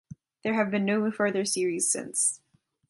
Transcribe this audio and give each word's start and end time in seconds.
There 0.43 0.55
have 0.55 0.71
been 0.71 0.83
no 0.85 1.11
further 1.11 1.45
series 1.45 1.91
since. 1.91 2.41